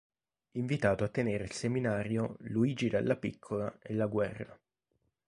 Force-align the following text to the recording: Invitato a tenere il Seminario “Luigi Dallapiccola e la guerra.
Invitato 0.53 1.03
a 1.03 1.09
tenere 1.09 1.43
il 1.43 1.51
Seminario 1.51 2.35
“Luigi 2.39 2.89
Dallapiccola 2.89 3.77
e 3.83 3.93
la 3.93 4.07
guerra. 4.07 4.59